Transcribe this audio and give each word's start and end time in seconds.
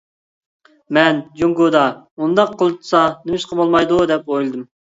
مەن 0.97 1.19
جۇڭگودا 1.41 1.83
ئۇنداق 2.21 2.57
قىلسا 2.63 3.05
نېمىشقا 3.29 3.61
بولمايدۇ 3.63 4.05
دەپ 4.15 4.29
ئويلىدىم. 4.37 4.69